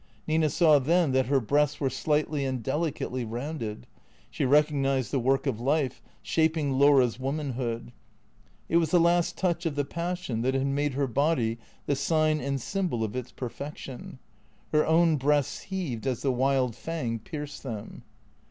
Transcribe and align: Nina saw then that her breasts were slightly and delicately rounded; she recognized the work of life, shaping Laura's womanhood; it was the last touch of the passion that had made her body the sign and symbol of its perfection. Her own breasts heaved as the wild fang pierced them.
Nina 0.25 0.49
saw 0.49 0.79
then 0.79 1.11
that 1.11 1.27
her 1.27 1.39
breasts 1.39 1.79
were 1.79 1.91
slightly 1.91 2.43
and 2.43 2.63
delicately 2.63 3.23
rounded; 3.23 3.85
she 4.31 4.45
recognized 4.45 5.11
the 5.11 5.19
work 5.19 5.45
of 5.45 5.59
life, 5.61 6.01
shaping 6.23 6.71
Laura's 6.71 7.19
womanhood; 7.19 7.91
it 8.67 8.77
was 8.77 8.89
the 8.89 8.99
last 8.99 9.37
touch 9.37 9.67
of 9.67 9.75
the 9.75 9.85
passion 9.85 10.41
that 10.41 10.55
had 10.55 10.65
made 10.65 10.95
her 10.95 11.05
body 11.05 11.59
the 11.85 11.95
sign 11.95 12.39
and 12.41 12.59
symbol 12.59 13.03
of 13.03 13.15
its 13.15 13.31
perfection. 13.31 14.17
Her 14.71 14.87
own 14.87 15.17
breasts 15.17 15.59
heaved 15.61 16.07
as 16.07 16.23
the 16.23 16.31
wild 16.31 16.75
fang 16.75 17.19
pierced 17.19 17.61
them. 17.61 18.01